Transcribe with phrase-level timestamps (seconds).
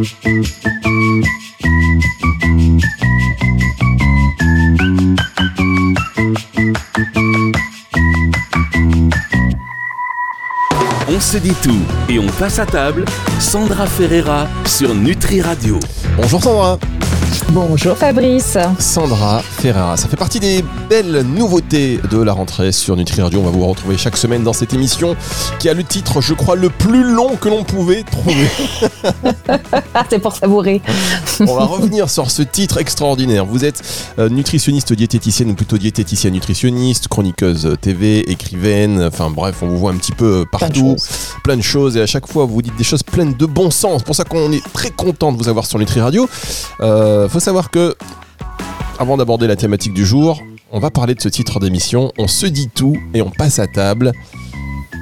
[0.00, 0.04] On
[11.20, 11.76] se dit tout
[12.08, 13.04] et on passe à table.
[13.40, 15.78] Sandra Ferreira sur Nutri Radio.
[16.16, 16.78] Bonjour Sandra.
[17.52, 18.56] Bonjour Fabrice.
[18.78, 23.40] Sandra Ferrara, ça fait partie des belles nouveautés de la rentrée sur Nutri Radio.
[23.40, 25.16] On va vous retrouver chaque semaine dans cette émission
[25.58, 28.48] qui a le titre, je crois, le plus long que l'on pouvait trouver.
[30.10, 30.80] C'est pour savourer.
[31.40, 33.44] On va revenir sur ce titre extraordinaire.
[33.44, 33.82] Vous êtes
[34.18, 39.90] euh, nutritionniste diététicienne ou plutôt diététicienne nutritionniste, chroniqueuse TV, écrivaine, enfin bref, on vous voit
[39.90, 40.96] un petit peu partout,
[41.42, 43.98] plein de choses, et à chaque fois vous dites des choses pleines de bon sens.
[43.98, 46.28] C'est pour ça qu'on est très content de vous avoir sur Nutri Radio.
[46.80, 47.96] Euh, faut savoir que,
[48.98, 50.40] avant d'aborder la thématique du jour,
[50.72, 52.12] on va parler de ce titre d'émission.
[52.18, 54.12] On se dit tout et on passe à table.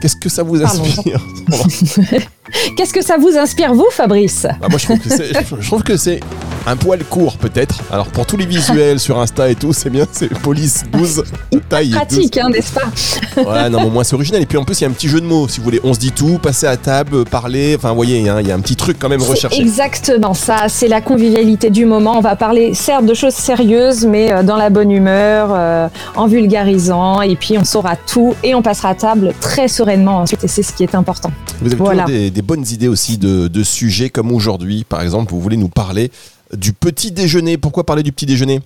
[0.00, 1.20] Qu'est-ce que ça vous inspire?
[2.76, 4.46] Qu'est-ce que ça vous inspire, vous, Fabrice?
[4.60, 6.20] Bah, Moi, je trouve que c'est, je trouve que c'est
[6.66, 7.80] un poil court, peut-être.
[7.90, 11.24] Alors, pour tous les visuels sur Insta et tout, c'est bien, c'est police 12,
[11.68, 11.90] taille.
[11.90, 12.88] Pratique, hein, n'est-ce pas?
[13.36, 14.42] Ouais, non, mais au moins c'est original.
[14.42, 15.80] Et puis en plus, il y a un petit jeu de mots, si vous voulez.
[15.84, 17.74] On se dit tout, passer à table, parler.
[17.76, 19.60] Enfin, vous voyez, il y, a un petit truc quand même recherché.
[19.60, 22.18] Exactement, ça, c'est la convivialité du moment.
[22.18, 26.26] On va parler, certes, de choses sérieuses, mais euh, dans la bonne humeur, euh, en
[26.26, 27.22] vulgarisant.
[27.22, 30.44] Et puis, on saura tout et on passera à table très sereinement ensuite.
[30.44, 31.30] Et c'est ce qui est important.
[31.60, 32.04] Vous avez voilà.
[32.04, 35.68] des, des, bonnes idées aussi de, de sujets comme aujourd'hui, par exemple, vous voulez nous
[35.68, 36.10] parler
[36.56, 37.58] du petit déjeuner.
[37.58, 38.60] Pourquoi parler du petit déjeuner?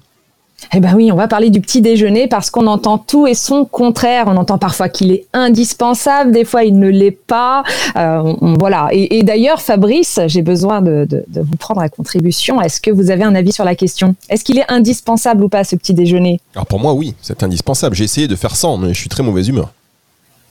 [0.72, 3.64] Eh ben oui, on va parler du petit déjeuner parce qu'on entend tout et son
[3.64, 4.26] contraire.
[4.28, 7.64] On entend parfois qu'il est indispensable, des fois il ne l'est pas.
[7.96, 8.88] Euh, voilà.
[8.92, 12.60] Et, et d'ailleurs, Fabrice, j'ai besoin de, de, de, vous prendre à contribution.
[12.62, 14.14] Est-ce que vous avez un avis sur la question?
[14.28, 16.40] Est-ce qu'il est indispensable ou pas ce petit déjeuner?
[16.54, 17.96] Alors pour moi, oui, c'est indispensable.
[17.96, 19.72] J'ai essayé de faire sans, mais je suis très mauvaise humeur.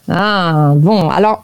[0.09, 1.43] Ah bon, alors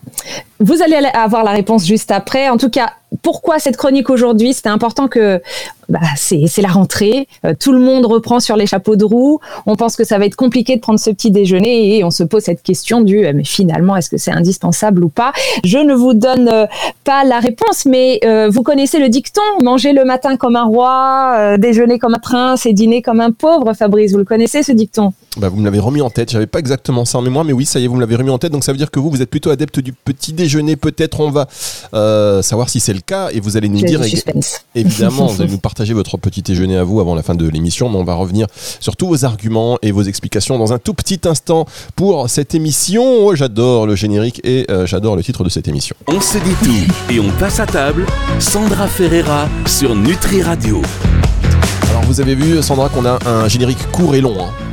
[0.59, 2.49] vous allez avoir la réponse juste après.
[2.49, 2.89] En tout cas,
[3.21, 4.53] pourquoi cette chronique aujourd'hui?
[4.53, 5.41] C'était important que
[5.87, 9.39] bah, c'est la rentrée, euh, tout le monde reprend sur les chapeaux de roue.
[9.67, 12.23] On pense que ça va être compliqué de prendre ce petit déjeuner et on se
[12.23, 15.31] pose cette question du euh, mais finalement est-ce que c'est indispensable ou pas?
[15.63, 16.65] Je ne vous donne euh,
[17.03, 21.99] pas la réponse, mais vous connaissez le dicton manger le matin comme un roi, déjeuner
[21.99, 23.73] comme un prince et dîner comme un pauvre.
[23.73, 25.13] Fabrice, vous le connaissez ce dicton?
[25.37, 26.31] Bah, Vous me l'avez remis en tête.
[26.31, 28.29] J'avais pas exactement ça en mémoire, mais oui, ça y est, vous me l'avez remis
[28.29, 28.51] en tête.
[28.51, 30.75] Donc ça veut dire que vous, vous êtes plutôt adepte du petit déjeuner.
[30.75, 31.47] Peut-être on va
[32.41, 34.01] savoir si c'est le cas et vous allez nous dire
[34.75, 37.89] évidemment, vous allez nous partager votre petit déjeuner à vous avant la fin de l'émission,
[37.89, 38.47] mais on va revenir
[38.79, 41.65] sur tous vos arguments et vos explications dans un tout petit instant
[41.95, 43.03] pour cette émission.
[43.27, 45.95] Oh, j'adore le générique et euh, j'adore le titre de cette émission.
[46.07, 48.05] On se dit tout et on passe à table.
[48.39, 50.81] Sandra Ferreira sur Nutri Radio.
[51.89, 54.35] Alors vous avez vu Sandra qu'on a un générique court et long.
[54.39, 54.66] Hein.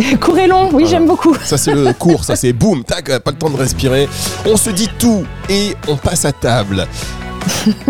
[0.20, 0.86] court et long, oui, voilà.
[0.86, 1.34] j'aime beaucoup.
[1.44, 4.08] Ça, c'est le court, ça, c'est boum, tac, pas le temps de respirer.
[4.46, 6.86] On se dit tout et on passe à table.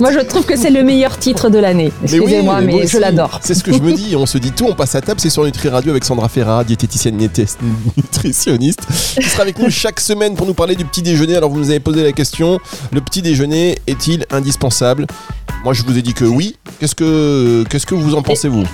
[0.00, 1.92] moi, je trouve que c'est le meilleur titre de l'année.
[2.02, 3.40] Excusez-moi, mais, mais, mais je l'adore.
[3.42, 4.16] C'est ce que je me dis.
[4.16, 5.20] On se dit tout, on passe à table.
[5.20, 8.82] C'est sur Nutri Radio avec Sandra Ferrara, diététicienne nutritionniste,
[9.20, 11.36] qui sera avec nous chaque semaine pour nous parler du petit déjeuner.
[11.36, 12.58] Alors, vous nous avez posé la question
[12.92, 15.06] le petit déjeuner est-il indispensable?
[15.64, 16.56] Moi, je vous ai dit que oui.
[16.78, 18.64] Qu'est-ce que, qu'est-ce que vous en pensez, vous?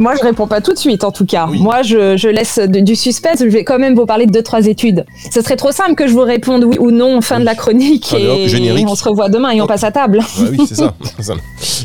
[0.00, 1.46] Moi, je réponds pas tout de suite, en tout cas.
[1.48, 1.60] Oui.
[1.60, 3.40] Moi, je, je laisse de, du suspense.
[3.40, 5.04] Je vais quand même vous parler de deux, trois études.
[5.30, 7.42] Ce serait trop simple que je vous réponde oui ou non en fin oui.
[7.42, 8.14] de la chronique.
[8.14, 10.20] et, et, on se revoit demain et on passe à table.
[10.40, 10.94] Ouais, oui, c'est ça.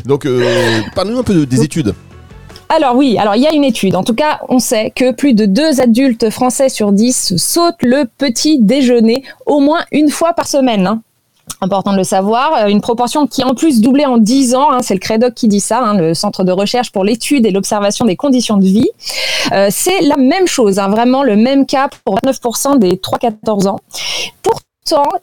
[0.06, 1.94] Donc, euh, parlez-nous un peu de, des études.
[2.68, 3.94] Alors oui, alors il y a une étude.
[3.94, 8.06] En tout cas, on sait que plus de deux adultes français sur dix sautent le
[8.18, 10.86] petit déjeuner au moins une fois par semaine.
[10.86, 11.02] Hein
[11.60, 14.94] important de le savoir, une proportion qui en plus doublé en 10 ans, hein, c'est
[14.94, 18.16] le CREDOC qui dit ça, hein, le Centre de recherche pour l'étude et l'observation des
[18.16, 18.90] conditions de vie.
[19.52, 23.80] Euh, c'est la même chose, hein, vraiment le même cas pour 29% des 3-14 ans.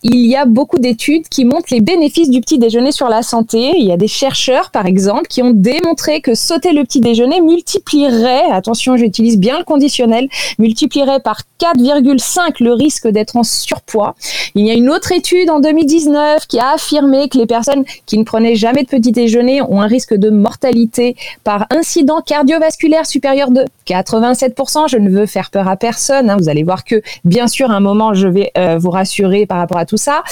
[0.03, 3.74] Il y a beaucoup d'études qui montrent les bénéfices du petit déjeuner sur la santé.
[3.78, 7.41] Il y a des chercheurs, par exemple, qui ont démontré que sauter le petit déjeuner
[7.41, 10.28] multiplierait, attention, j'utilise bien le conditionnel,
[10.59, 14.16] multiplierait par 4,5 le risque d'être en surpoids.
[14.56, 18.18] Il y a une autre étude en 2019 qui a affirmé que les personnes qui
[18.18, 23.51] ne prenaient jamais de petit déjeuner ont un risque de mortalité par incident cardiovasculaire supérieur
[23.51, 24.89] de 87%.
[24.89, 26.30] Je ne veux faire peur à personne.
[26.30, 26.38] Hein.
[26.38, 29.59] Vous allez voir que, bien sûr, à un moment, je vais euh, vous rassurer par
[29.59, 30.23] rapport à tout ça.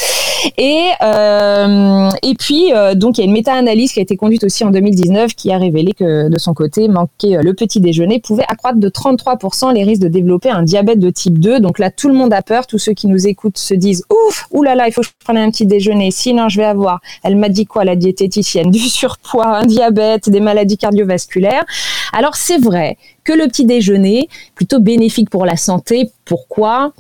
[0.58, 4.44] Et, euh, et puis, euh, donc, il y a une méta-analyse qui a été conduite
[4.44, 8.46] aussi en 2019 qui a révélé que, de son côté, manquer le petit déjeuner pouvait
[8.48, 11.60] accroître de 33% les risques de développer un diabète de type 2.
[11.60, 12.66] Donc là, tout le monde a peur.
[12.66, 15.52] Tous ceux qui nous écoutent se disent Ouf, oulala, il faut que je prenne un
[15.52, 16.10] petit déjeuner.
[16.10, 20.40] Sinon, je vais avoir, elle m'a dit quoi, la diététicienne Du surpoids, un diabète, des
[20.40, 21.66] maladies cardiovasculaires.
[22.12, 26.10] Alors, c'est vrai que le petit déjeuner, plutôt bénéfique pour la santé.
[26.26, 26.94] Pourquoi?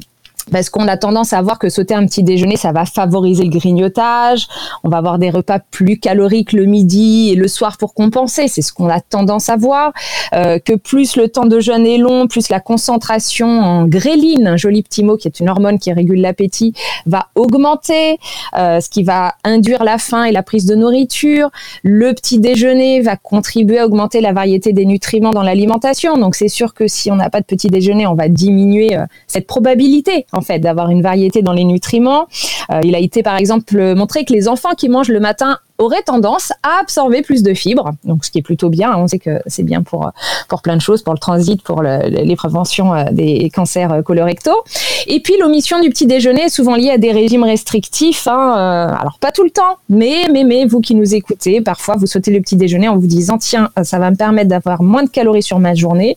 [0.49, 3.49] Parce qu'on a tendance à voir que sauter un petit déjeuner, ça va favoriser le
[3.49, 4.47] grignotage.
[4.83, 8.47] On va avoir des repas plus caloriques le midi et le soir pour compenser.
[8.47, 9.93] C'est ce qu'on a tendance à voir.
[10.33, 14.57] Euh, que plus le temps de jeûne est long, plus la concentration en gréline, un
[14.57, 16.73] joli petit mot qui est une hormone qui régule l'appétit,
[17.05, 18.17] va augmenter,
[18.57, 21.49] euh, ce qui va induire la faim et la prise de nourriture.
[21.83, 26.17] Le petit déjeuner va contribuer à augmenter la variété des nutriments dans l'alimentation.
[26.17, 29.05] Donc c'est sûr que si on n'a pas de petit déjeuner, on va diminuer euh,
[29.27, 32.28] cette probabilité en fait d'avoir une variété dans les nutriments.
[32.72, 36.04] Euh, il a été par exemple montré que les enfants qui mangent le matin auraient
[36.04, 38.95] tendance à absorber plus de fibres, donc ce qui est plutôt bien.
[38.95, 40.12] On sait que c'est bien pour
[40.48, 44.63] pour plein de choses, pour le transit, pour les préventions euh, des cancers euh, colorectaux.
[45.07, 48.28] Et puis l'omission du petit déjeuner est souvent liée à des régimes restrictifs.
[48.28, 52.07] Hein, alors pas tout le temps, mais mais mais vous qui nous écoutez, parfois vous
[52.07, 55.10] sautez le petit déjeuner en vous disant tiens ça va me permettre d'avoir moins de
[55.10, 56.16] calories sur ma journée.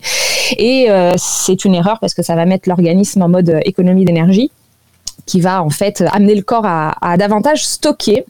[0.57, 0.87] Et
[1.17, 4.51] c'est une erreur parce que ça va mettre l'organisme en mode économie d'énergie
[5.25, 8.25] qui va en fait amener le corps à, davantage stocker.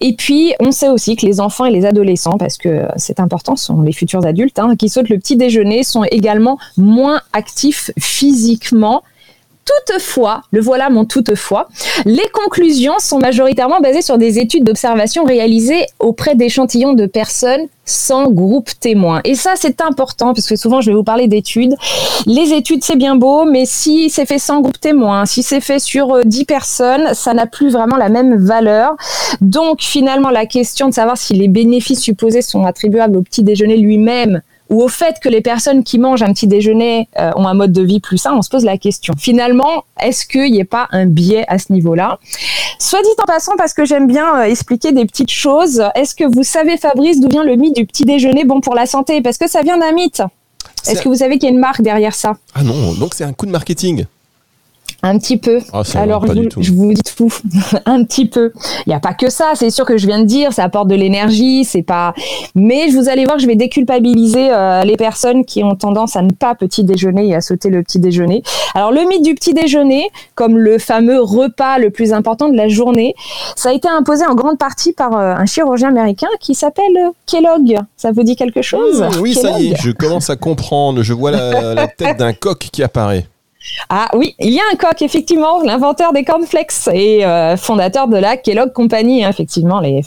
[0.00, 3.56] Et puis, on sait aussi que les enfants et les adolescents, parce que c'est important,
[3.56, 9.02] sont les futurs adultes, hein, qui sautent le petit déjeuner, sont également moins actifs physiquement
[9.68, 11.68] Toutefois, le voilà mon toutefois,
[12.06, 18.30] les conclusions sont majoritairement basées sur des études d'observation réalisées auprès d'échantillons de personnes sans
[18.30, 19.20] groupe témoin.
[19.24, 21.74] Et ça, c'est important, parce que souvent, je vais vous parler d'études.
[22.26, 25.78] Les études, c'est bien beau, mais si c'est fait sans groupe témoin, si c'est fait
[25.78, 28.94] sur 10 euh, personnes, ça n'a plus vraiment la même valeur.
[29.40, 33.76] Donc, finalement, la question de savoir si les bénéfices supposés sont attribuables au petit déjeuner
[33.76, 37.54] lui-même ou au fait que les personnes qui mangent un petit déjeuner euh, ont un
[37.54, 39.14] mode de vie plus sain, on se pose la question.
[39.18, 42.18] Finalement, est-ce qu'il n'y a pas un biais à ce niveau-là?
[42.78, 46.24] Soit dit en passant, parce que j'aime bien euh, expliquer des petites choses, est-ce que
[46.24, 49.22] vous savez, Fabrice, d'où vient le mythe du petit déjeuner bon pour la santé?
[49.22, 50.22] Parce que ça vient d'un mythe.
[50.86, 52.36] Est-ce que vous savez qu'il y a une marque derrière ça?
[52.54, 54.06] Ah non, donc c'est un coup de marketing.
[55.02, 55.60] Un petit peu.
[55.72, 56.32] Ah, Alors, je,
[56.72, 57.32] vous dis tout.
[57.86, 58.52] un petit peu.
[58.84, 59.52] Il n'y a pas que ça.
[59.54, 61.64] C'est sûr que je viens de dire, ça apporte de l'énergie.
[61.64, 62.14] C'est pas.
[62.56, 66.32] Mais vous allez voir, je vais déculpabiliser euh, les personnes qui ont tendance à ne
[66.32, 68.42] pas petit déjeuner et à sauter le petit déjeuner.
[68.74, 72.66] Alors, le mythe du petit déjeuner, comme le fameux repas le plus important de la
[72.66, 73.14] journée,
[73.54, 77.78] ça a été imposé en grande partie par euh, un chirurgien américain qui s'appelle Kellogg.
[77.96, 79.00] Ça vous dit quelque chose?
[79.00, 79.80] Mmh, Oui, ça y est.
[79.80, 81.02] Je commence à comprendre.
[81.04, 83.26] Je vois la tête d'un coq qui apparaît.
[83.88, 88.16] Ah oui, il y a un coq, effectivement, l'inventeur des cornflakes et euh, fondateur de
[88.16, 90.02] la Kellogg Company, hein, effectivement, les,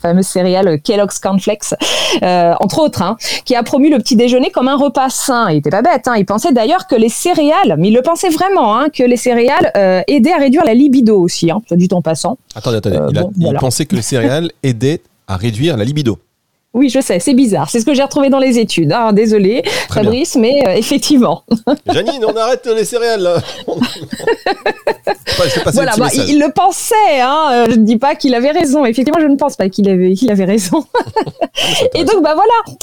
[0.00, 1.74] fameux céréales Kellogg's Cornflakes,
[2.22, 5.50] euh, entre autres, hein, qui a promu le petit déjeuner comme un repas sain.
[5.50, 8.30] Il était pas bête, hein, il pensait d'ailleurs que les céréales, mais il le pensait
[8.30, 11.88] vraiment, hein, que les céréales euh, aidaient à réduire la libido aussi, hein, soit dit
[11.92, 12.38] en passant.
[12.54, 16.18] Attendez, attendez, il, pensait que les céréales aidaient à réduire la libido.
[16.76, 17.70] Oui, je sais, c'est bizarre.
[17.70, 18.92] C'est ce que j'ai retrouvé dans les études.
[18.94, 21.42] Ah, désolé, Fabrice, mais euh, effectivement.
[21.90, 23.22] Janine, on arrête les céréales.
[23.22, 23.38] Là.
[25.72, 26.94] voilà, bah, il, le pensait.
[27.22, 27.48] Hein.
[27.50, 28.84] Euh, je ne dis pas qu'il avait raison.
[28.84, 30.84] Effectivement, je ne pense pas qu'il avait, qu'il avait raison.
[31.94, 32.76] et donc, bah voilà,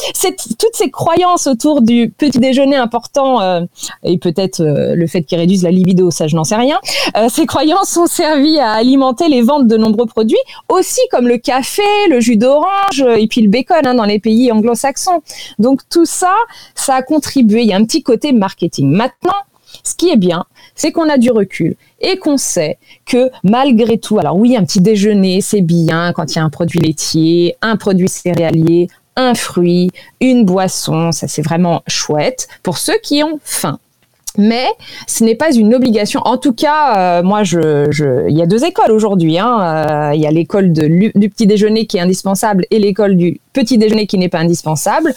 [0.57, 3.61] toutes ces croyances autour du petit déjeuner important euh,
[4.03, 6.79] et peut-être le fait qu'il réduise la libido, ça, je n'en sais rien.
[7.29, 10.35] ces croyances ont servi à alimenter les ventes de nombreux produits,
[10.67, 14.51] aussi comme le café, le jus d'orange et puis le bacon Hein, dans les pays
[14.51, 15.21] anglo-saxons.
[15.59, 16.33] Donc tout ça,
[16.75, 17.61] ça a contribué.
[17.63, 18.89] Il y a un petit côté marketing.
[18.89, 19.33] Maintenant,
[19.83, 20.45] ce qui est bien,
[20.75, 24.81] c'est qu'on a du recul et qu'on sait que malgré tout, alors oui, un petit
[24.81, 29.91] déjeuner, c'est bien quand il y a un produit laitier, un produit céréalier, un fruit,
[30.21, 33.79] une boisson, ça c'est vraiment chouette pour ceux qui ont faim.
[34.37, 34.65] Mais
[35.07, 36.21] ce n'est pas une obligation.
[36.21, 39.37] En tout cas, euh, moi, il y a deux écoles aujourd'hui.
[39.37, 39.59] Hein.
[39.61, 43.77] Euh, il y a l'école du petit déjeuner qui est indispensable et l'école du petit
[43.77, 45.13] déjeuner qui n'est pas indispensable.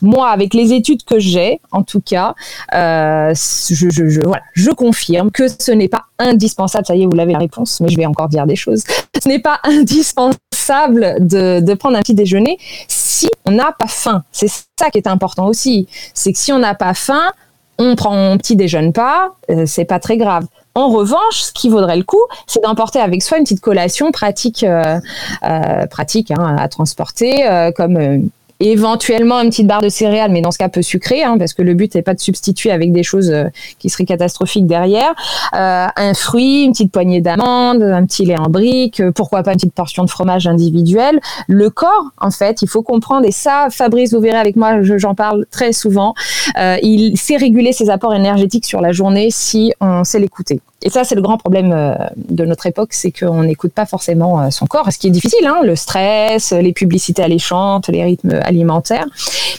[0.00, 2.34] Moi, avec les études que j'ai, en tout cas,
[2.74, 6.86] euh, je, confirme que ce n'est pas indispensable.
[6.86, 8.84] Ça y est, vous l'avez la réponse, mais je vais encore dire des choses.
[9.22, 14.24] Ce n'est pas indispensable de prendre un petit déjeuner si on n'a pas faim.
[14.32, 15.86] C'est ça qui est important aussi.
[16.14, 17.32] C'est que si on n'a pas faim,
[17.78, 20.46] on prend un petit déjeune pas, euh, c'est pas très grave.
[20.74, 24.64] En revanche, ce qui vaudrait le coup, c'est d'emporter avec soi une petite collation pratique,
[24.64, 24.98] euh,
[25.44, 27.44] euh, pratique hein, à transporter,
[27.76, 28.28] comme
[28.60, 31.62] éventuellement une petite barre de céréales, mais dans ce cas peu sucré, hein, parce que
[31.62, 33.44] le but n'est pas de substituer avec des choses euh,
[33.78, 35.14] qui seraient catastrophiques derrière.
[35.54, 39.52] Euh, un fruit, une petite poignée d'amandes, un petit lait en brique, euh, pourquoi pas
[39.52, 41.20] une petite portion de fromage individuel.
[41.48, 45.14] Le corps, en fait, il faut comprendre, et ça, Fabrice, vous verrez avec moi, j'en
[45.14, 46.14] parle très souvent,
[46.56, 50.60] il sait réguler ses apports énergétiques sur la journée si on sait l'écouter.
[50.84, 54.40] Et ça, c'est le grand problème euh, de notre époque, c'est qu'on n'écoute pas forcément
[54.40, 58.38] euh, son corps, ce qui est difficile, hein, le stress, les publicités alléchantes, les rythmes
[58.42, 59.06] alimentaires.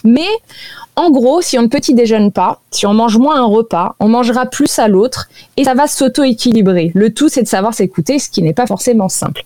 [0.03, 0.27] Mais
[0.98, 4.08] En gros, si on ne petit déjeune pas, si on mange moins un repas, on
[4.08, 6.92] mangera plus à l'autre et ça va s'auto-équilibrer.
[6.94, 9.44] Le tout, c'est de savoir s'écouter, ce qui n'est pas forcément simple.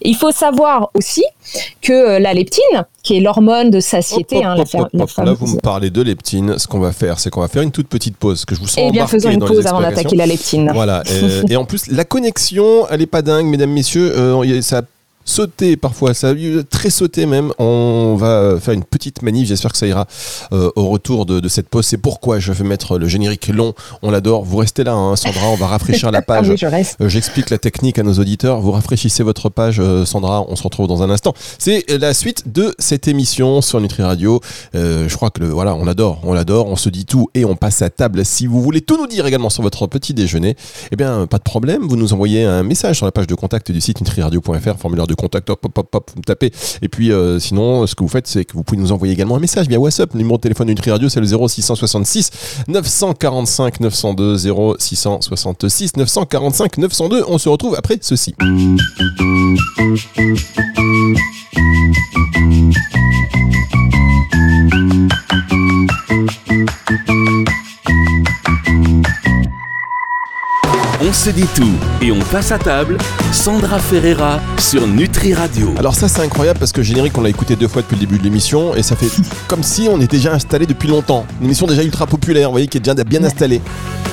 [0.00, 1.24] Il faut savoir aussi
[1.82, 6.02] que euh, la leptine, qui est l'hormone de satiété, hein, là vous me parlez de
[6.02, 6.58] leptine.
[6.58, 8.66] Ce qu'on va faire, c'est qu'on va faire une toute petite pause, que je vous
[8.66, 10.70] sens Eh bien, faisons une pause avant d'attaquer la leptine.
[10.72, 11.02] Voilà.
[11.48, 14.12] et, et en plus, la connexion, elle est pas dingue, mesdames, messieurs.
[14.16, 14.82] Euh, ça
[15.26, 17.52] sauter parfois, ça a eu très sauté même.
[17.58, 20.06] On va faire une petite manif, j'espère que ça ira
[20.52, 21.84] euh, au retour de, cette pause.
[21.84, 24.44] C'est pourquoi je vais mettre le générique long, on l'adore.
[24.44, 26.48] Vous restez là, hein, Sandra, on va rafraîchir la page.
[26.48, 28.60] Euh, j'explique la technique à nos auditeurs.
[28.60, 31.34] Vous rafraîchissez votre page, euh, Sandra, on se retrouve dans un instant.
[31.58, 34.40] C'est la suite de cette émission sur Nutri Radio.
[34.74, 37.56] je crois que le, voilà, on adore, on l'adore, on se dit tout et on
[37.56, 38.24] passe à table.
[38.24, 40.56] Si vous voulez tout nous dire également sur votre petit déjeuner,
[40.92, 43.72] eh bien, pas de problème, vous nous envoyez un message sur la page de contact
[43.72, 46.52] du site nutriradio.fr, formulaire de contact, hop, hop, hop, vous me tapez.
[46.82, 49.36] Et puis, euh, sinon, ce que vous faites, c'est que vous pouvez nous envoyer également
[49.36, 50.12] un message via WhatsApp.
[50.12, 52.30] Le numéro de téléphone de Radio, c'est le 0666
[52.68, 57.24] 945 902 0666 945 902.
[57.28, 58.34] On se retrouve après ceci.
[71.08, 71.72] On se dit tout
[72.02, 72.98] et on passe à table.
[73.30, 75.72] Sandra Ferreira sur Nutri Radio.
[75.78, 78.18] Alors ça c'est incroyable parce que générique on l'a écouté deux fois depuis le début
[78.18, 79.06] de l'émission et ça fait
[79.48, 81.24] comme si on était déjà installé depuis longtemps.
[81.40, 83.60] Une émission déjà ultra populaire, vous voyez, qui est déjà bien installée.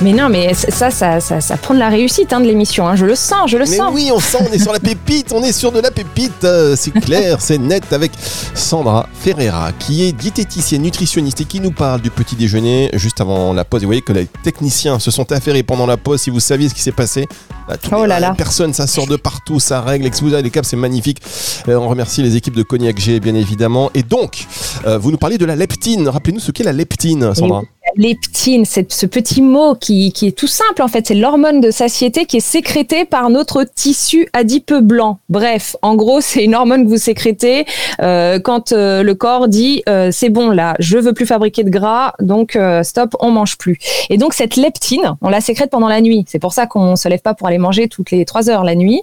[0.02, 2.86] Mais non, mais ça, ça, ça, prend de la réussite hein, de l'émission.
[2.88, 2.96] Hein.
[2.96, 3.90] Je le sens, je le mais sens.
[3.94, 6.44] Oui, on sent, on est sur la pépite, on est sur de la pépite.
[6.44, 8.12] Euh, c'est clair, c'est net avec
[8.54, 13.52] Sandra Ferreira, qui est diététicienne, nutritionniste et qui nous parle du petit déjeuner juste avant
[13.52, 13.82] la pause.
[13.82, 16.20] Et vous voyez que les techniciens se sont affairés pendant la pause.
[16.20, 17.26] Si vous saviez ce qui s'est passé,
[17.68, 18.34] bah, oh là là.
[18.36, 20.06] personne, ça sort de partout, ça règle.
[20.06, 21.20] Et vous avez les câbles, c'est magnifique.
[21.68, 23.90] Euh, on remercie les équipes de Cognac G, bien évidemment.
[23.94, 24.46] Et donc,
[24.86, 26.08] euh, vous nous parlez de la leptine.
[26.08, 27.62] Rappelez-nous ce qu'est la leptine, Sandra
[27.96, 31.70] leptine, c'est ce petit mot qui, qui, est tout simple en fait, c'est l'hormone de
[31.70, 35.18] satiété qui est sécrétée par notre tissu adipeux blanc.
[35.28, 37.66] Bref, en gros, c'est une hormone que vous sécrétez
[38.00, 41.70] euh, quand euh, le corps dit euh, c'est bon là, je veux plus fabriquer de
[41.70, 43.78] gras, donc euh, stop, on mange plus.
[44.10, 46.24] Et donc cette leptine, on la sécrète pendant la nuit.
[46.28, 48.74] C'est pour ça qu'on se lève pas pour aller manger toutes les trois heures la
[48.74, 49.02] nuit.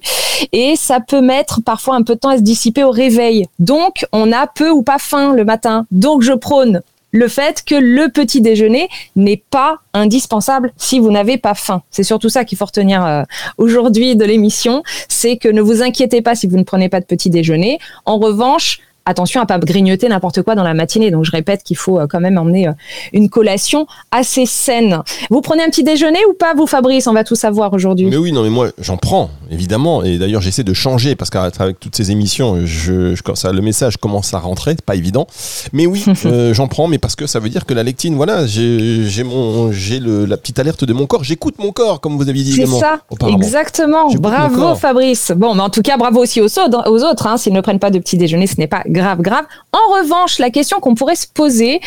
[0.51, 3.45] Et ça peut mettre parfois un peu de temps à se dissiper au réveil.
[3.60, 5.86] Donc on a peu ou pas faim le matin.
[5.91, 6.81] Donc je prône
[7.12, 11.84] le fait que le petit déjeuner n'est pas indispensable si vous n'avez pas faim.
[11.91, 13.24] C'est surtout ça qu'il faut retenir euh,
[13.58, 17.06] aujourd'hui de l'émission, c'est que ne vous inquiétez pas si vous ne prenez pas de
[17.06, 17.80] petit déjeuner.
[18.06, 21.12] En revanche, attention à pas grignoter n'importe quoi dans la matinée.
[21.12, 22.74] Donc je répète qu'il faut euh, quand même emmener euh,
[23.13, 25.01] une collation assez saine.
[25.29, 27.08] Vous prenez un petit déjeuner ou pas, vous Fabrice?
[27.08, 28.08] On va tout savoir aujourd'hui.
[28.08, 30.03] Mais oui, non, mais moi j'en prends évidemment.
[30.03, 34.34] Et d'ailleurs j'essaie de changer parce qu'avec toutes ces émissions, je, ça, le message commence
[34.34, 35.27] à rentrer, pas évident.
[35.74, 38.46] Mais oui, euh, j'en prends, mais parce que ça veut dire que la lectine, voilà,
[38.46, 41.24] j'ai mon, j'ai la petite alerte de mon corps.
[41.24, 42.53] J'écoute mon corps, comme vous aviez dit.
[42.53, 44.12] C'est ça, exactement.
[44.15, 45.31] Bravo Fabrice.
[45.36, 47.27] Bon, mais en tout cas, bravo aussi aux, aux autres.
[47.27, 47.38] Hein.
[47.38, 49.45] S'ils ne prennent pas de petit déjeuner, ce n'est pas grave, grave.
[49.71, 51.79] En revanche, la question qu'on pourrait se poser,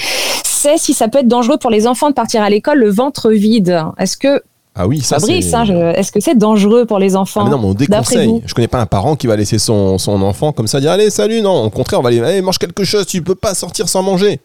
[0.44, 3.30] c'est si ça peut être dangereux pour les enfants de partir à l'école le ventre
[3.30, 3.80] vide.
[3.98, 4.42] Est-ce que
[4.76, 7.66] ah oui, ça Fabrice, hein, est-ce que c'est dangereux pour les enfants ah Non, mais
[7.66, 8.42] on déconseille.
[8.44, 11.10] Je connais pas un parent qui va laisser son, son enfant comme ça dire allez
[11.10, 11.64] salut non.
[11.64, 13.06] Au contraire, on va aller allez, mange quelque chose.
[13.06, 14.40] Tu peux pas sortir sans manger.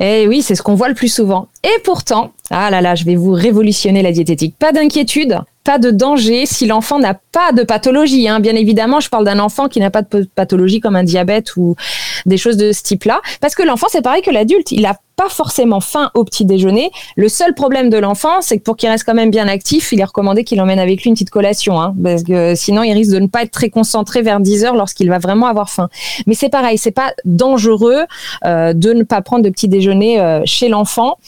[0.00, 1.48] Eh oui, c'est ce qu'on voit le plus souvent.
[1.64, 4.56] Et pourtant, ah là là, je vais vous révolutionner la diététique.
[4.58, 5.38] Pas d'inquiétude,
[5.68, 8.26] pas de danger si l'enfant n'a pas de pathologie.
[8.26, 8.40] Hein.
[8.40, 11.76] Bien évidemment, je parle d'un enfant qui n'a pas de pathologie comme un diabète ou
[12.24, 13.20] des choses de ce type-là.
[13.42, 14.72] Parce que l'enfant, c'est pareil que l'adulte.
[14.72, 16.92] Il a pas forcément faim au petit déjeuner.
[17.16, 20.00] Le seul problème de l'enfant, c'est que pour qu'il reste quand même bien actif, il
[20.00, 23.10] est recommandé qu'il emmène avec lui une petite collation, hein, parce que sinon il risque
[23.10, 25.88] de ne pas être très concentré vers 10 heures lorsqu'il va vraiment avoir faim.
[26.28, 28.04] Mais c'est pareil, c'est pas dangereux
[28.44, 31.18] euh, de ne pas prendre de petit déjeuner euh, chez l'enfant.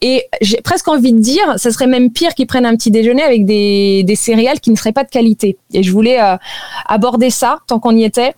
[0.00, 3.22] Et j'ai presque envie de dire, ça serait même pire qu'il prenne un petit déjeuner
[3.22, 5.58] avec des, des céréales qui ne seraient pas de qualité.
[5.74, 6.36] Et je voulais euh,
[6.86, 8.32] aborder ça tant qu'on y était,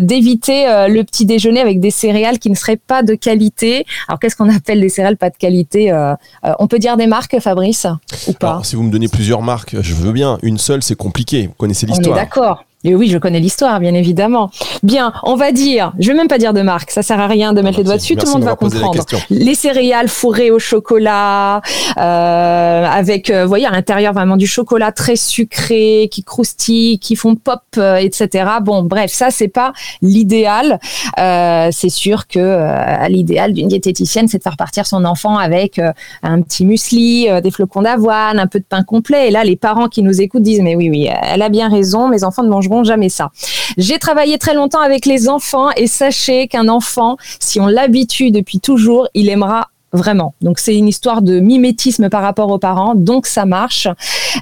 [0.00, 3.84] d'éviter le petit déjeuner avec des céréales qui ne seraient pas de qualité.
[4.06, 7.06] Alors qu'est-ce qu'on appelle des céréales pas de qualité euh, euh, On peut dire des
[7.06, 7.86] marques, Fabrice,
[8.26, 10.38] ou pas Si vous me donnez plusieurs marques, je veux bien.
[10.42, 11.46] Une seule, c'est compliqué.
[11.46, 12.14] Vous connaissez l'histoire.
[12.14, 12.64] On est d'accord.
[12.84, 14.50] Et oui, je connais l'histoire, bien évidemment.
[14.84, 17.52] Bien, on va dire, je vais même pas dire de marque, ça sert à rien
[17.52, 19.04] de mettre les doigts dessus, tout le monde va comprendre.
[19.30, 21.60] Les céréales fourrées au chocolat,
[21.96, 27.16] euh, avec, euh, vous voyez, à l'intérieur vraiment du chocolat très sucré, qui croustille, qui
[27.16, 28.48] font pop, euh, etc.
[28.62, 30.78] Bon, bref, ça c'est pas l'idéal.
[31.18, 35.80] Euh, c'est sûr que l'idéal d'une diététicienne, c'est de faire partir son enfant avec
[36.22, 39.28] un petit muesli, des flocons d'avoine, un peu de pain complet.
[39.28, 42.06] Et là, les parents qui nous écoutent disent, mais oui, oui, elle a bien raison,
[42.06, 43.30] mes enfants ne mangent jamais ça.
[43.76, 48.60] J'ai travaillé très longtemps avec les enfants et sachez qu'un enfant, si on l'habitue depuis
[48.60, 50.34] toujours, il aimera vraiment.
[50.42, 53.88] Donc c'est une histoire de mimétisme par rapport aux parents, donc ça marche.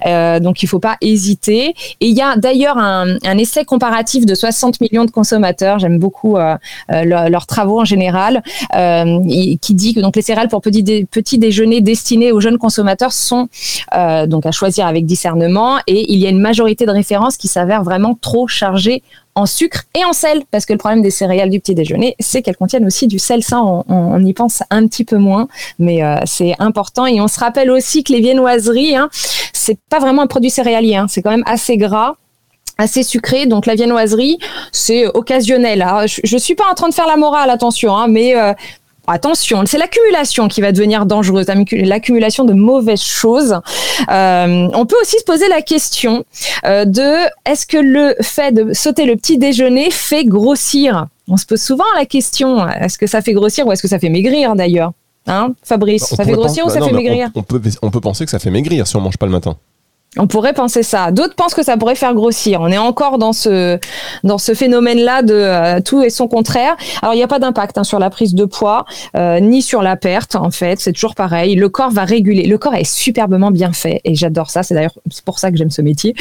[0.04, 1.74] Euh, donc il faut pas hésiter.
[2.00, 5.78] Et il y a d'ailleurs un, un, essai comparatif de 60 millions de consommateurs.
[5.78, 6.56] J'aime beaucoup euh,
[6.92, 8.42] euh leurs travaux en général,
[8.74, 9.18] euh,
[9.60, 13.12] qui dit que donc les céréales pour petit, dé, petit déjeuner destinées aux jeunes consommateurs
[13.12, 13.48] sont
[14.26, 15.78] donc à choisir avec discernement.
[15.86, 19.02] Et il y a une majorité de références qui s'avèrent vraiment trop chargées
[19.36, 22.42] en sucre et en sel, parce que le problème des céréales du petit déjeuner, c'est
[22.42, 23.44] qu'elles contiennent aussi du sel.
[23.44, 25.46] Ça, on, y pense un petit peu moins,
[25.78, 27.06] mais euh, c'est important.
[27.06, 29.08] Et on se rappelle aussi que les viennoiseries, hein,
[29.52, 32.16] c'est pas vraiment un produit céréalier, hein, c'est quand même assez gras
[32.78, 33.46] assez sucré.
[33.46, 34.38] Donc la viennoiserie,
[34.70, 35.80] c'est occasionnel.
[35.80, 36.06] Hein.
[36.06, 38.52] Je, je suis pas en train de faire la morale, attention, mais euh,
[39.06, 43.60] attention, c'est l'accumulation qui va devenir dangereuse, l'accumulation de mauvaises choses.
[44.10, 46.24] Euh, on peut aussi se poser la question
[46.64, 51.06] euh, de est-ce que le fait de sauter le petit déjeuner fait grossir?
[51.28, 53.98] On se pose souvent la question est-ce que ça fait grossir ou est-ce que ça
[53.98, 54.92] fait maigrir d'ailleurs?
[55.26, 57.30] Hein, Fabrice, ça fait grossir ou ça fait maigrir?
[57.34, 59.56] on, peut, on peut penser que ça fait maigrir si on mange pas le matin.
[60.18, 61.10] On pourrait penser ça.
[61.10, 62.60] D'autres pensent que ça pourrait faire grossir.
[62.60, 63.78] On est encore dans ce
[64.24, 66.76] dans ce phénomène-là de euh, tout et son contraire.
[67.02, 68.84] Alors il n'y a pas d'impact hein, sur la prise de poids
[69.16, 70.34] euh, ni sur la perte.
[70.34, 71.54] En fait, c'est toujours pareil.
[71.54, 72.46] Le corps va réguler.
[72.46, 74.62] Le corps est superbement bien fait et j'adore ça.
[74.62, 74.94] C'est d'ailleurs
[75.24, 76.14] pour ça que j'aime ce métier.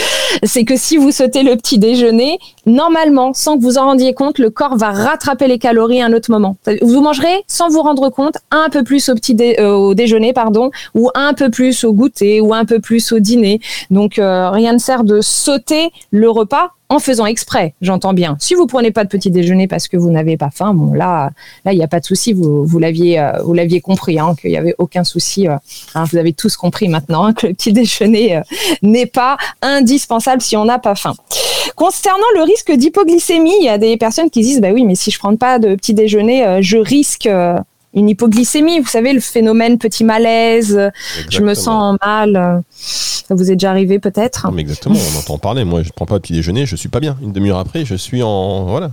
[0.43, 4.39] C'est que si vous sautez le petit déjeuner, normalement, sans que vous en rendiez compte,
[4.39, 6.57] le corps va rattraper les calories à un autre moment.
[6.81, 10.71] Vous mangerez sans vous rendre compte un peu plus au petit euh, au déjeuner, pardon,
[10.93, 13.59] ou un peu plus au goûter, ou un peu plus au dîner.
[13.89, 18.37] Donc euh, rien ne sert de sauter le repas en faisant exprès, j'entends bien.
[18.39, 21.31] Si vous prenez pas de petit déjeuner parce que vous n'avez pas faim, bon là,
[21.65, 22.31] là il n'y a pas de souci.
[22.31, 25.47] Vous, euh, l'aviez compris, hein, qu'il n'y avait aucun souci.
[25.47, 25.55] Euh,
[25.95, 28.39] hein, vous avez tous compris maintenant hein, que le petit déjeuner
[28.83, 31.15] n'est pas indispensable si on n'a pas faim.
[31.75, 35.09] Concernant le risque d'hypoglycémie, il y a des personnes qui disent bah oui, mais si
[35.09, 37.27] je prends pas de petit déjeuner, je risque
[37.95, 38.79] une hypoglycémie.
[38.79, 40.91] Vous savez, le phénomène petit malaise,
[41.29, 42.61] je me sens mal.
[43.27, 45.65] Ça vous est déjà arrivé peut-être Exactement, on entend parler.
[45.65, 47.17] Moi, je ne prends pas de petit déjeuner, je suis pas bien.
[47.23, 48.91] Une demi-heure après, je suis en voilà.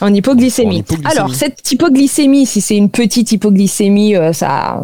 [0.00, 0.84] En hypoglycémie.
[1.04, 4.82] Alors, cette hypoglycémie, si c'est une petite hypoglycémie, euh, ça,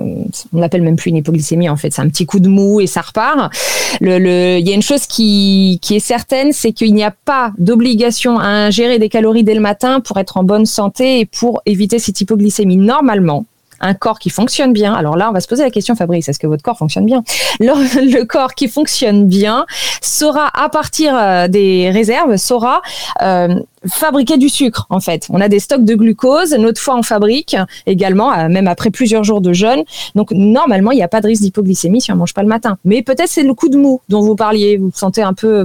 [0.52, 2.86] on l'appelle même plus une hypoglycémie, en fait, c'est un petit coup de mou et
[2.86, 3.52] ça repart.
[4.00, 7.10] Le, le, il y a une chose qui, qui est certaine, c'est qu'il n'y a
[7.10, 11.26] pas d'obligation à ingérer des calories dès le matin pour être en bonne santé et
[11.26, 12.78] pour éviter cette hypoglycémie.
[12.78, 13.44] Normalement,
[13.82, 14.94] un corps qui fonctionne bien.
[14.94, 17.22] Alors là, on va se poser la question, Fabrice, est-ce que votre corps fonctionne bien?
[17.60, 19.66] Le, corps qui fonctionne bien
[20.00, 22.80] saura, à partir euh, des réserves, saura
[23.20, 25.26] euh, fabriquer du sucre en fait.
[25.30, 29.24] On a des stocks de glucose, notre foie en fabrique également, euh, même après plusieurs
[29.24, 29.82] jours de jeûne.
[30.14, 32.78] Donc normalement, il n'y a pas de risque d'hypoglycémie si on mange pas le matin.
[32.84, 34.76] Mais peut-être c'est le coup de mou dont vous parliez.
[34.76, 35.64] Vous vous sentez un peu,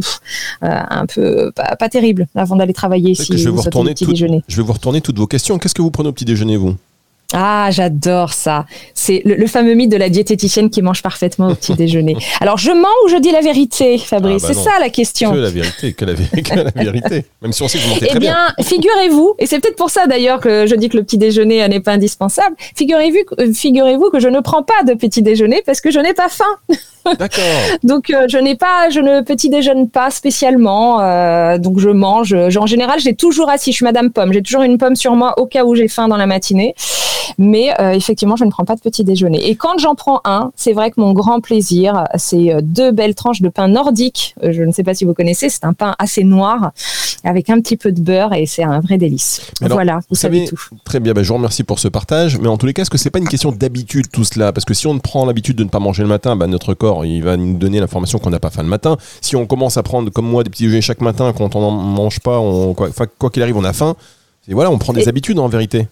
[0.61, 3.13] un peu pas, terrible avant d'aller travailler.
[3.13, 3.93] Si je vais vous retourner
[4.47, 5.59] Je vais vous retourner toutes vos questions.
[5.59, 6.75] Qu'est-ce que vous prenez au petit déjeuner vous?
[7.33, 8.65] Ah, j'adore ça.
[8.93, 12.15] C'est le, fameux mythe de la diététicienne qui mange parfaitement au petit déjeuner.
[12.39, 14.45] Alors, je mens ou je dis la vérité, Fabrice?
[14.45, 15.31] Ah, bah C'est ça la question.
[15.31, 16.13] Que la vérité, que la,
[16.75, 17.25] la vérité.
[17.41, 18.35] Même si on sait que vous mentez très bien.
[18.57, 21.17] Eh bien, figurez-vous, et c'est peut-être pour ça d'ailleurs que je dis que le petit
[21.17, 22.55] déjeuner n'est pas indispensable.
[22.75, 26.29] Figurez-vous, figurez-vous que je ne prends pas de petit déjeuner parce que je n'ai pas
[26.29, 26.45] faim.
[27.19, 27.43] D'accord.
[27.83, 31.01] donc euh, je n'ai pas, je ne petit déjeune pas spécialement.
[31.01, 32.33] Euh, donc je mange.
[32.33, 33.71] en général, j'ai toujours assis.
[33.71, 34.33] Je suis Madame Pomme.
[34.33, 36.73] J'ai toujours une pomme sur moi au cas où j'ai faim dans la matinée.
[37.37, 39.49] Mais euh, effectivement, je ne prends pas de petit déjeuner.
[39.49, 43.41] Et quand j'en prends un, c'est vrai que mon grand plaisir, c'est deux belles tranches
[43.41, 44.35] de pain nordique.
[44.41, 45.49] je ne sais pas si vous connaissez.
[45.49, 46.71] C'est un pain assez noir
[47.23, 49.41] avec un petit peu de beurre et c'est un vrai délice.
[49.61, 50.57] voilà, vous, savez, tout.
[50.83, 51.13] Très bien.
[51.13, 52.37] Ben, je vous remercie pour ce partage.
[52.39, 54.51] Mais en tous les cas, est-ce que c'est pas une question d'habitude tout cela?
[54.53, 57.05] Parce que si on prend l'habitude de ne pas manger le matin, ben, notre corps
[57.05, 58.97] il va nous donner l'information qu'on n'a pas faim le matin.
[59.21, 61.71] Si on commence à prendre, comme moi, des petits déjeuners chaque matin, quand on n'en
[61.71, 63.95] mange pas, on, quoi qu'il arrive, on a faim.
[64.47, 65.87] Et voilà, on prend des habitudes en vérité.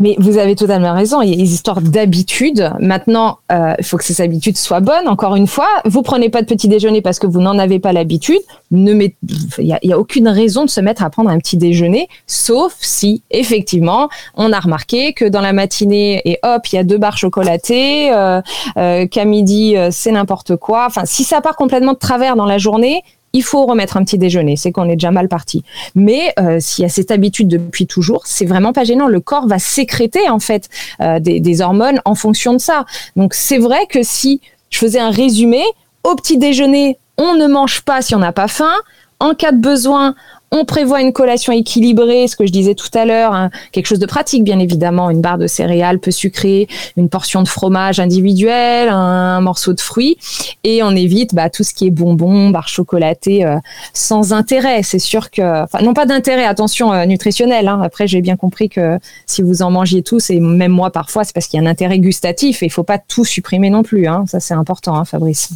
[0.00, 1.22] Mais vous avez totalement raison.
[1.22, 2.72] Il y a des histoires d'habitude.
[2.80, 5.06] Maintenant, euh, il faut que ces habitudes soient bonnes.
[5.06, 7.92] Encore une fois, vous prenez pas de petit déjeuner parce que vous n'en avez pas
[7.92, 8.40] l'habitude.
[8.72, 9.12] Il
[9.58, 14.08] y a, aucune raison de se mettre à prendre un petit déjeuner, sauf si effectivement
[14.34, 18.12] on a remarqué que dans la matinée et hop, il y a deux barres chocolatées,
[18.12, 18.40] euh,
[18.76, 20.86] euh, qu'à midi c'est n'importe quoi.
[20.86, 23.02] Enfin, si ça part complètement de travers dans la journée,
[23.34, 25.64] il faut remettre un petit déjeuner, c'est qu'on est déjà mal parti.
[25.94, 29.08] Mais euh, s'il y a cette habitude depuis toujours, c'est vraiment pas gênant.
[29.08, 30.70] Le corps va sécréter en fait
[31.00, 32.86] euh, des, hormones en fonction de ça.
[33.16, 35.62] Donc c'est vrai que si je faisais un résumé,
[36.04, 38.74] au petit déjeuner, on ne mange pas si on n'a pas faim.
[39.18, 40.14] En cas de besoin,
[40.56, 43.98] On prévoit une collation équilibrée, ce que je disais tout à l'heure, hein, quelque chose
[43.98, 48.88] de pratique bien évidemment, une barre de céréales peu sucrée, une portion de fromage individuel,
[48.88, 50.16] un, morceau de fruits,
[50.62, 53.56] et on évite bah, tout ce qui est bonbons, barres chocolatées euh,
[53.94, 54.84] sans intérêt.
[54.84, 57.66] C'est sûr que, enfin non pas d'intérêt, attention euh, nutritionnel.
[57.66, 57.80] Hein.
[57.82, 61.34] Après j'ai bien compris que si vous en mangez tous, et même moi parfois, c'est
[61.34, 64.06] parce qu'il y a un intérêt gustatif et il faut pas tout supprimer non plus.
[64.06, 64.24] Hein.
[64.28, 65.48] Ça c'est important, Fabrice.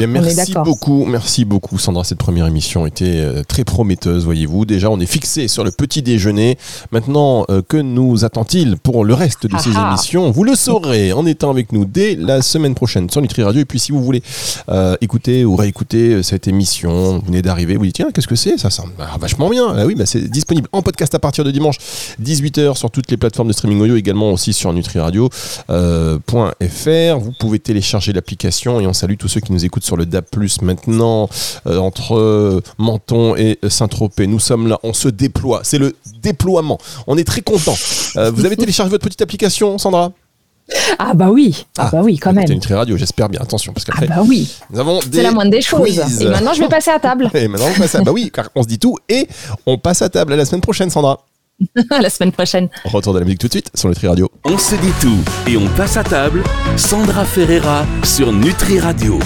[0.00, 2.02] Eh merci beaucoup, merci beaucoup Sandra.
[2.02, 4.64] Cette première émission était euh, très prometteuse, voyez-vous.
[4.64, 6.58] Déjà on est fixé sur le petit déjeuner.
[6.92, 11.50] Maintenant, que nous attend-il pour le reste de ces émissions Vous le saurez en étant
[11.50, 13.60] avec nous dès la semaine prochaine sur Nutri Radio.
[13.60, 14.22] Et puis si vous voulez
[14.68, 18.36] euh, écouter ou réécouter euh, cette émission, vous venez d'arriver, vous dites tiens, qu'est-ce que
[18.36, 19.74] c'est Ça semble vachement bien.
[19.76, 21.76] Ah oui, bah, c'est disponible en podcast à partir de dimanche
[22.22, 25.30] 18h sur toutes les plateformes de streaming audio, également aussi sur nutriradio.fr.
[25.70, 26.18] Euh,
[27.18, 30.24] vous pouvez télécharger l'application et on salue tous ceux qui nous écoutent sur le DAB+,
[30.62, 31.28] maintenant,
[31.66, 33.95] entre Menton et Saint-Tropez.
[34.18, 35.60] Nous sommes là, on se déploie.
[35.62, 36.78] C'est le déploiement.
[37.06, 37.76] On est très content.
[38.32, 40.12] vous avez téléchargé votre petite application, Sandra?
[40.98, 42.50] Ah bah oui, ah, ah bah oui quand même.
[42.50, 43.40] une radio, j'espère bien.
[43.40, 44.08] Attention parce qu'après.
[44.10, 44.52] Ah bah oui.
[44.70, 46.20] Nous avons C'est la moindre des choses.
[46.20, 47.30] Et maintenant je vais passer à table.
[47.34, 49.28] et maintenant on passe à bah oui, car on se dit tout et
[49.64, 51.20] on passe à table à la semaine prochaine, Sandra.
[51.90, 52.68] à la semaine prochaine.
[52.84, 54.28] Retour de la musique tout de suite sur Nutri Radio.
[54.44, 56.42] On se dit tout et on passe à table.
[56.76, 59.18] Sandra Ferreira sur Nutri Radio.